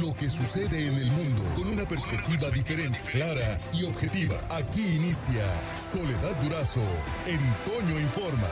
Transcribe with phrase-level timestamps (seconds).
[0.00, 4.34] lo que sucede en el mundo con una perspectiva diferente, clara y objetiva.
[4.50, 5.44] Aquí inicia
[5.76, 6.80] Soledad Durazo
[7.26, 7.38] en
[8.00, 8.48] Informa.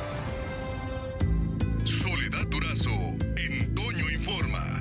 [1.85, 2.91] Soledad Durazo
[3.37, 3.75] en
[4.13, 4.79] Informa.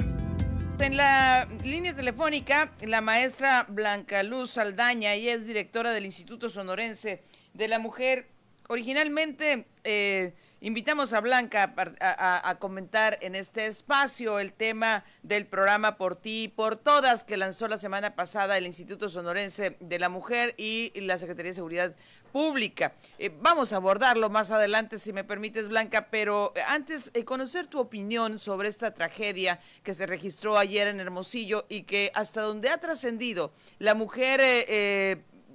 [0.80, 7.24] En la línea telefónica, la maestra Blanca Luz Saldaña, ella es directora del Instituto Sonorense
[7.54, 8.28] de la Mujer.
[8.72, 16.16] Originalmente eh, invitamos a Blanca a, comentar en este espacio el tema del programa Por
[16.16, 20.54] ti y por todas que lanzó la semana pasada el Instituto Sonorense de la Mujer
[20.56, 21.96] y la Secretaría de Seguridad
[22.32, 22.94] Pública.
[23.18, 27.80] Eh, vamos a abordarlo más adelante, si me permites, Blanca, pero antes eh, conocer tu
[27.80, 32.78] opinión sobre esta tragedia que se registró ayer en Hermosillo y que hasta donde ha
[32.78, 34.42] trascendido la mujer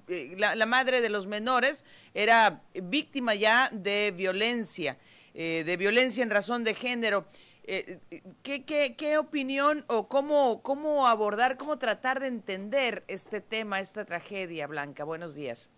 [0.09, 4.99] eh, la, madre de los menores era víctima ya de violencia,
[5.35, 7.25] eh, de violencia en razón de género.
[7.67, 7.99] Eh,
[8.43, 14.05] ¿qué, qué, qué, opinión o cómo, cómo abordar, cómo tratar de entender este tema, esta
[14.05, 15.05] tragedia, Blanca?
[15.05, 15.71] Buenos días.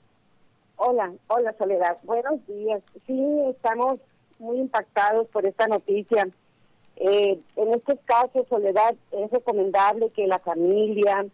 [0.77, 2.83] Hola, hola Soledad, buenos días.
[3.07, 4.01] Sí, estamos
[4.39, 6.29] muy impactados por esta noticia.
[6.97, 11.25] en este caso, Soledad, es recomendable que la familia,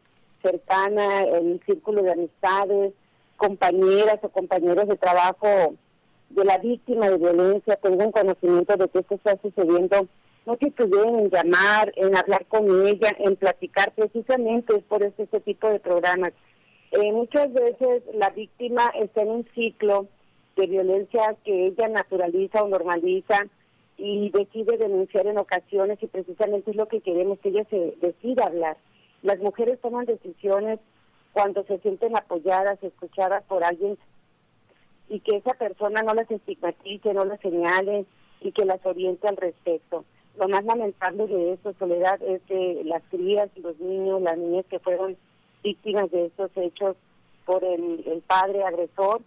[0.42, 2.92] cercana, el círculo de amistades,
[3.36, 5.74] compañeras o compañeros de trabajo
[6.30, 10.06] de la víctima de violencia tengan conocimiento de que esto está sucediendo,
[10.46, 15.26] no que estuvieran en llamar, en hablar con ella, en platicar, precisamente es por este
[15.40, 16.32] tipo de programas.
[16.92, 20.06] Eh, muchas veces la víctima está en un ciclo
[20.56, 23.46] de violencia que ella naturaliza o normaliza
[23.96, 28.44] y decide denunciar en ocasiones y precisamente es lo que queremos que ella se decida
[28.44, 28.76] hablar.
[29.22, 30.80] Las mujeres toman decisiones
[31.32, 33.96] cuando se sienten apoyadas, escuchadas por alguien
[35.08, 38.06] y que esa persona no las estigmatice, no las señale
[38.40, 40.04] y que las oriente al respecto.
[40.38, 44.78] Lo más lamentable de esto, Soledad, es que las crías, los niños, las niñas que
[44.78, 45.16] fueron
[45.62, 46.96] víctimas de estos hechos
[47.44, 49.20] por el, padre agresor,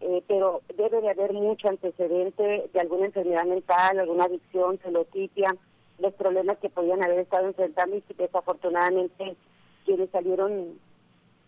[0.00, 5.54] eh, pero debe de haber mucho antecedente de alguna enfermedad mental, alguna adicción, celotipia,
[5.98, 9.36] los problemas que podían haber estado enfrentando y que desafortunadamente
[9.84, 10.78] quienes salieron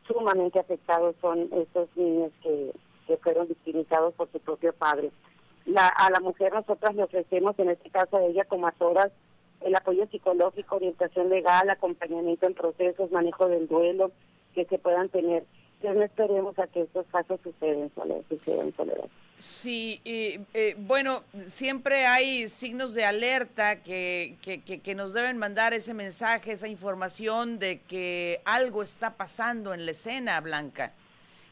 [0.07, 2.73] sumamente afectados son esos niños que,
[3.07, 5.11] que fueron victimizados por su propio padre.
[5.65, 9.11] La, a la mujer nosotras le ofrecemos, en este caso a ella como a todas,
[9.62, 14.13] el apoyo psicológico, orientación legal, acompañamiento en procesos, manejo del duelo
[14.55, 15.45] que se puedan tener.
[15.77, 17.91] Entonces no esperemos a que estos casos sucedan,
[18.29, 19.09] sucedan soledad.
[19.39, 25.93] Sí, eh, bueno, siempre hay signos de alerta que, que, que, nos deben mandar ese
[25.93, 30.95] mensaje, esa información de que algo está pasando en la escena, Blanca.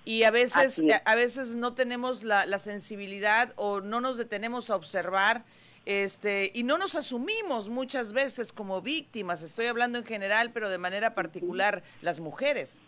[0.07, 4.77] Y a veces, a veces no tenemos la, la, sensibilidad o no nos detenemos a
[4.77, 5.45] observar
[5.87, 9.43] este, y no nos asumimos muchas veces como víctimas.
[9.43, 12.81] Estoy hablando en general, pero de manera particular las mujeres.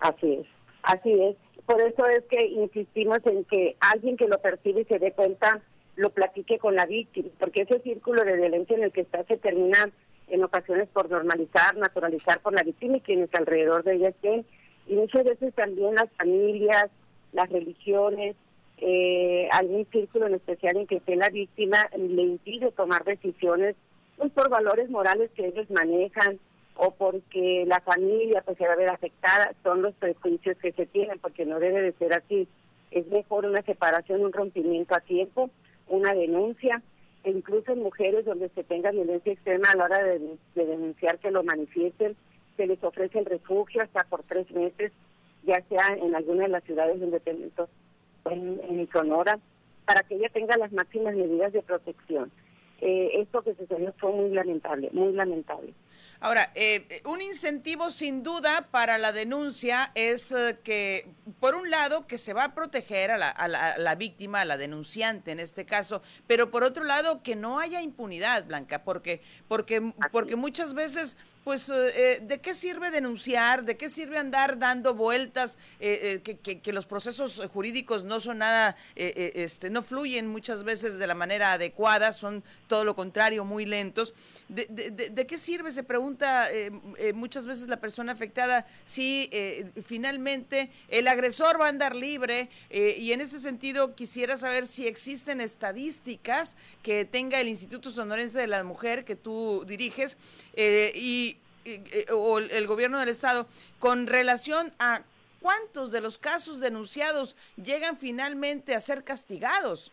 [0.00, 0.46] Así es,
[0.82, 1.36] así es
[1.68, 5.60] por eso es que insistimos en que alguien que lo percibe y se dé cuenta
[5.96, 9.36] lo platique con la víctima, porque ese círculo de violencia en el que está se
[9.36, 9.90] termina
[10.28, 14.46] en ocasiones por normalizar, naturalizar por la víctima y quienes alrededor de ella estén.
[14.86, 16.86] Y muchas veces también las familias,
[17.34, 18.34] las religiones,
[18.78, 23.76] eh, algún círculo en especial en que esté la víctima le impide tomar decisiones
[24.16, 26.38] pues por valores morales que ellos manejan,
[26.80, 30.86] o porque la familia pues se va a ver afectada, son los prejuicios que se
[30.86, 32.46] tienen, porque no debe de ser así.
[32.92, 35.50] Es mejor una separación, un rompimiento a tiempo,
[35.88, 36.80] una denuncia,
[37.24, 41.32] e incluso en mujeres donde se tenga violencia extrema a la hora de, denunciar que
[41.32, 42.16] lo manifiesten,
[42.56, 44.92] se les ofrece el refugio hasta por tres meses,
[45.42, 47.68] ya sea en alguna de las ciudades donde tenemos,
[48.30, 49.40] en, en Sonora,
[49.84, 52.30] para que ella tenga las máximas medidas de protección.
[52.80, 55.72] Eh, esto que sucedió fue muy lamentable, muy lamentable.
[56.20, 61.06] Ahora, eh, un incentivo sin duda para la denuncia es eh, que,
[61.38, 64.56] por un lado, que se va a proteger a la, a, la, víctima, a la
[64.56, 69.92] denunciante en este caso, pero por otro lado, que no haya impunidad, Blanca, porque, porque,
[70.10, 73.64] porque muchas veces pues, eh, ¿de qué sirve denunciar?
[73.64, 75.56] ¿De qué sirve andar dando vueltas?
[75.78, 76.20] que,
[76.62, 81.52] que, los procesos jurídicos no son nada, este, no fluyen muchas veces de la manera
[81.52, 84.12] adecuada, son todo lo contrario, muy lentos.
[84.48, 85.70] ¿De, de, de qué sirve?
[85.70, 91.66] Se pregunta eh, eh, muchas veces la persona afectada si eh, finalmente el agresor va
[91.66, 97.48] a andar libre y en ese sentido quisiera saber si existen estadísticas que tenga el
[97.48, 100.16] Instituto Sonorense de la Mujer que tú diriges
[100.56, 101.38] y,
[102.12, 103.48] o el gobierno del estado
[103.78, 105.02] con relación a
[105.40, 109.90] cuántos de los casos denunciados llegan finalmente a ser castigados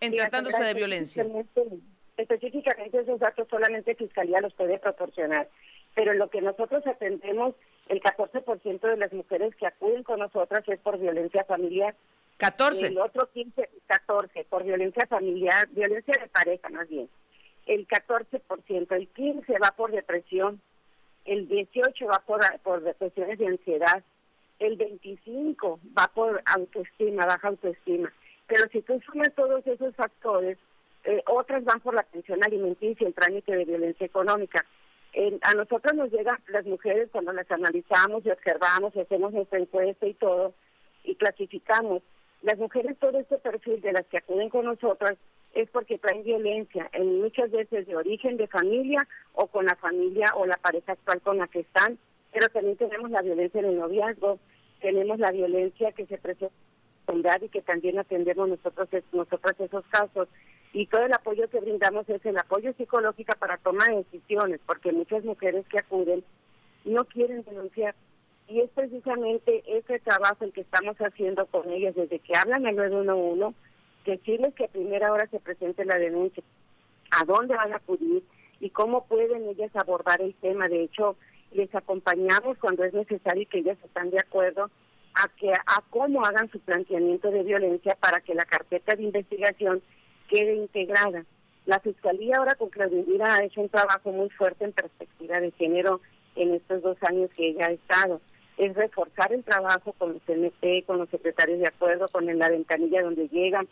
[0.00, 1.26] en tratándose de violencia.
[2.20, 5.48] Específicamente esos datos solamente Fiscalía los puede proporcionar.
[5.94, 7.54] Pero lo que nosotros atendemos,
[7.88, 11.94] el 14% de las mujeres que acuden con nosotras es por violencia familiar.
[12.36, 12.88] 14.
[12.88, 17.08] El otro 15, 14 por violencia familiar, violencia de pareja más bien.
[17.66, 20.60] El 14%, el 15 va por depresión,
[21.24, 24.02] el 18 va por, por depresiones de ansiedad,
[24.58, 28.12] el 25 va por autoestima, baja autoestima.
[28.46, 30.58] Pero si tú sumas todos esos factores,
[31.04, 34.64] eh, otras van por la pensión alimenticia, el trámite de violencia económica.
[35.42, 40.14] a nosotros nos llegan las mujeres cuando las analizamos y observamos hacemos nuestra encuesta y
[40.14, 40.54] todo,
[41.04, 42.02] y clasificamos.
[42.42, 45.16] Las mujeres, todo este perfil de las que acuden con nosotras
[45.54, 50.32] es porque traen violencia, en muchas veces de origen de familia o con la familia
[50.36, 51.98] o la pareja actual con la que están,
[52.32, 54.38] pero también tenemos la violencia en el noviazgo,
[54.80, 56.50] tenemos la violencia que se presenta
[57.40, 60.28] y que también atendemos nosotros nosotros esos casos
[60.72, 65.24] y todo el apoyo que brindamos es el apoyo psicológico para tomar decisiones porque muchas
[65.24, 66.24] mujeres que acuden
[66.84, 67.94] no quieren denunciar.
[68.48, 72.76] Y es precisamente ese trabajo el que estamos haciendo con ellas desde que hablan al
[72.76, 73.56] 911
[74.04, 76.42] decirles que a primera hora se presente la denuncia
[77.10, 78.24] a dónde van a acudir
[78.60, 80.68] y cómo pueden ellas abordar el tema.
[80.68, 81.16] De hecho
[81.52, 84.70] les acompañamos cuando es necesario y que ellas están de acuerdo
[85.14, 89.82] a que a cómo hagan su planteamiento de violencia para que la carpeta de investigación
[90.30, 91.24] quede integrada.
[91.66, 96.00] La Fiscalía ahora con Claudia ha hecho un trabajo muy fuerte en perspectiva de género
[96.36, 98.20] en estos dos años que ella ha estado.
[98.56, 103.02] Es reforzar el trabajo con los CNP, con los secretarios de acuerdo, con la ventanilla
[103.02, 103.68] donde llegan.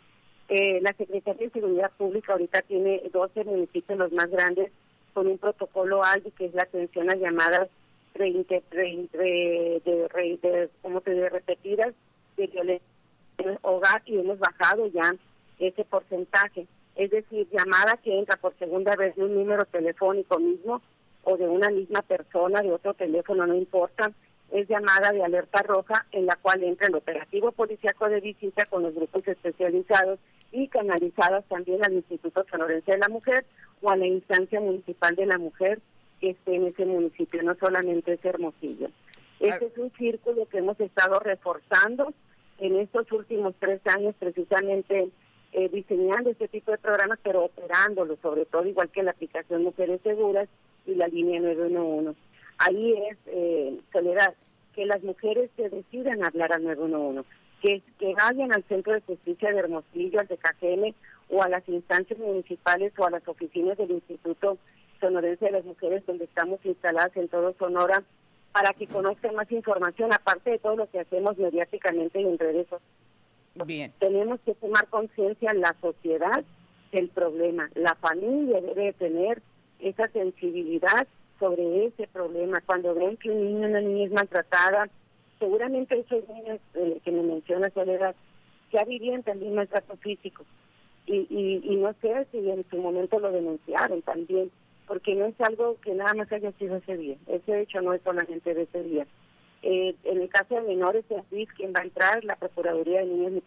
[0.49, 4.71] Eh, la Secretaría de Seguridad Pública ahorita tiene 12 municipios los más grandes
[5.13, 7.69] con un protocolo alto que es la atención a llamadas
[8.15, 11.93] de, de, como te repetidas
[12.35, 12.87] de violencia
[13.37, 15.13] en el hogar y hemos bajado ya
[15.59, 16.67] ese porcentaje.
[16.95, 20.81] Es decir, llamada que entra por segunda vez de un número telefónico mismo
[21.23, 24.11] o de una misma persona, de otro teléfono, no importa,
[24.51, 28.83] es llamada de alerta roja en la cual entra el operativo policíaco de visita con
[28.83, 30.19] los grupos especializados
[30.51, 33.45] y canalizadas también al Instituto Sonorense de la Mujer
[33.81, 35.79] o a la instancia municipal de la mujer
[36.19, 38.89] que esté en ese municipio, no solamente es Hermosillo.
[39.39, 42.13] Este es un círculo que hemos estado reforzando
[42.57, 45.09] en estos últimos tres años, precisamente
[45.51, 49.99] eh, diseñando este tipo de programas, pero operándolo, sobre todo igual que la aplicación Mujeres
[50.03, 50.47] Seguras
[50.85, 52.19] y la línea 911.
[52.59, 54.33] Ahí es, eh, Soledad,
[54.75, 57.27] que las mujeres se decidan hablar al 911,
[57.61, 60.93] que, que vayan al Centro de Justicia de Hermosillo, al de CAGM,
[61.29, 64.57] o a las instancias municipales o a las oficinas del Instituto
[64.99, 68.03] Sonorense de las Mujeres, donde estamos instaladas en todo Sonora,
[68.51, 72.67] para que conozcan más información, aparte de todo lo que hacemos mediáticamente y en redes
[72.67, 73.08] sociales.
[73.99, 76.43] Tenemos que tomar conciencia la sociedad
[76.91, 77.69] del problema.
[77.75, 79.41] La familia debe tener
[79.79, 81.07] esa sensibilidad
[81.39, 82.61] sobre ese problema.
[82.65, 84.89] Cuando ven que un niño o una niña es maltratada,
[85.39, 88.15] seguramente esos niños eh, que me menciona Soledad
[88.71, 90.43] ya vivían también maltrato físico.
[91.05, 94.51] Y, y, y no sé si en su momento lo denunciaron también
[94.89, 97.15] porque no es algo que nada más haya sido ese día.
[97.27, 99.05] Ese hecho no es solamente de ese día.
[99.61, 103.43] Eh, en el caso de menores es quien va a entrar la Procuraduría de Niños,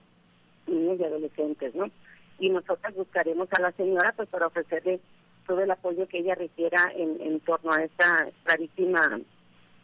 [0.67, 1.91] niños y Adolescentes, ¿no?
[2.39, 5.01] Y nosotros buscaremos a la señora pues para ofrecerle
[5.47, 9.21] todo el apoyo que ella requiera en, en torno a esta gravísima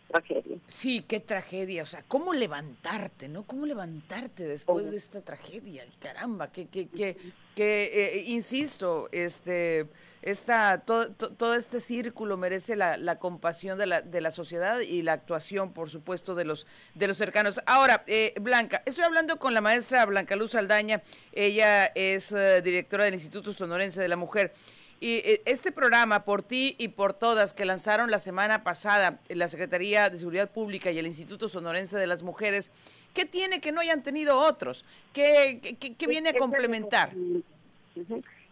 [0.09, 0.59] tragedia.
[0.69, 3.45] Sí, qué tragedia, o sea, ¿cómo levantarte, no?
[3.45, 5.85] ¿Cómo levantarte después de esta tragedia?
[5.99, 7.17] Caramba, que, que, que,
[7.55, 9.89] que eh, insisto, este,
[10.23, 15.03] esta, todo, todo este círculo merece la, la, compasión de la, de la sociedad y
[15.03, 17.61] la actuación, por supuesto, de los, de los cercanos.
[17.67, 23.05] Ahora, eh, Blanca, estoy hablando con la maestra Blanca Luz Aldaña, ella es eh, directora
[23.05, 24.53] del Instituto Sonorense de la Mujer.
[25.01, 29.49] Y eh, este programa, por ti y por todas, que lanzaron la semana pasada la
[29.49, 32.73] Secretaría de Seguridad Pública y el Instituto Sonorense de las Mujeres,
[33.15, 34.85] ¿qué tiene que no hayan tenido otros?
[35.13, 37.11] ¿Qué, qué, viene a complementar?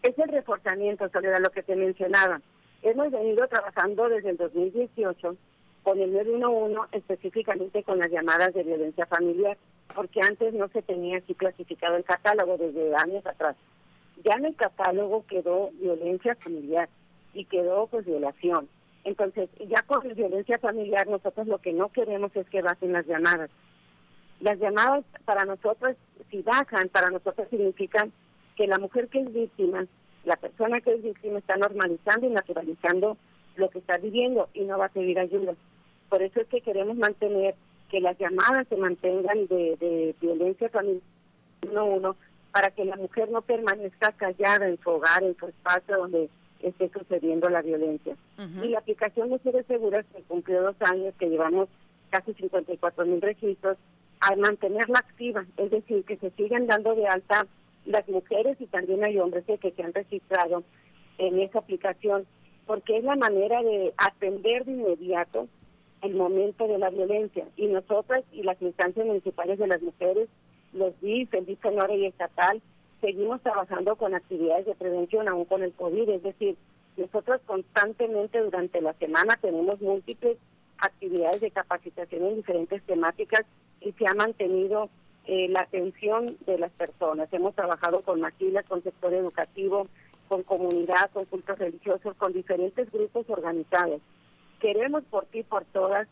[0.03, 2.41] Es el reforzamiento, Soledad, lo que te mencionaba.
[2.81, 5.35] Hemos venido trabajando desde el 2018
[5.83, 9.57] con el 911, específicamente con las llamadas de violencia familiar,
[9.93, 13.55] porque antes no se tenía así clasificado el catálogo desde años atrás
[14.23, 16.89] ya en el catálogo quedó violencia familiar
[17.33, 18.67] y quedó pues violación.
[19.03, 23.49] Entonces, ya con violencia familiar nosotros lo que no queremos es que bajen las llamadas.
[24.39, 25.95] Las llamadas para nosotros,
[26.29, 28.11] si bajan, para nosotros significan
[28.55, 29.85] que la mujer que es víctima,
[30.25, 33.17] la persona que es víctima está normalizando y naturalizando
[33.55, 35.55] lo que está viviendo y no va a pedir ayuda.
[36.09, 37.55] Por eso es que queremos mantener
[37.89, 41.01] que las llamadas se mantengan de, de violencia familiar
[41.63, 42.15] uno, uno
[42.51, 46.29] para que la mujer no permanezca callada en su hogar, en su espacio donde
[46.61, 48.15] esté sucediendo la violencia.
[48.63, 51.69] Y la aplicación de Mujeres Seguras se cumplió dos años, que llevamos
[52.09, 53.77] casi 54 mil registros,
[54.19, 57.45] a mantenerla activa, es decir, que se siguen dando de alta
[57.85, 60.63] las mujeres y también hay hombres que se han registrado
[61.17, 62.25] en esa aplicación,
[62.65, 65.47] porque es la manera de atender de inmediato
[66.01, 67.45] el momento de la violencia.
[67.55, 70.27] Y nosotras y las instancias municipales de las mujeres,
[70.77, 71.59] los DIF, el DIF
[71.91, 72.61] y estatal,
[73.01, 76.55] seguimos trabajando con actividades de prevención aún con el COVID, es decir,
[76.95, 80.37] nosotros constantemente durante la semana tenemos múltiples
[80.79, 83.41] actividades de capacitación en diferentes temáticas
[83.81, 84.89] y se ha mantenido
[85.25, 87.31] eh, la atención de las personas.
[87.31, 89.87] Hemos trabajado con maquilas, con sector educativo,
[90.27, 94.01] con comunidad, con cultos religiosos, con diferentes grupos organizados.
[94.59, 96.07] Queremos por ti, por todas,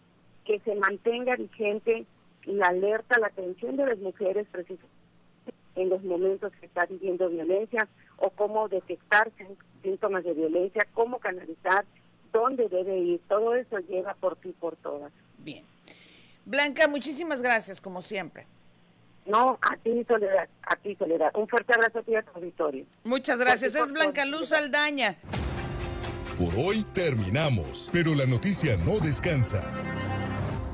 [0.45, 2.05] que se mantenga vigente
[2.45, 5.05] la alerta, la atención de las mujeres precisamente
[5.75, 7.87] en los momentos que está viviendo violencia
[8.17, 9.31] o cómo detectar
[9.83, 11.85] síntomas de violencia, cómo canalizar,
[12.31, 13.21] dónde debe ir.
[13.27, 15.11] Todo eso lleva por ti, por todas.
[15.37, 15.63] Bien.
[16.45, 18.47] Blanca, muchísimas gracias, como siempre.
[19.25, 21.31] No, a ti Soledad, a ti Soledad.
[21.35, 22.85] Un fuerte abrazo a ti a tu auditorio.
[23.03, 23.75] Muchas gracias.
[23.75, 25.17] es Blanca Luz Aldaña.
[26.37, 29.63] Por hoy terminamos, pero la noticia no descansa.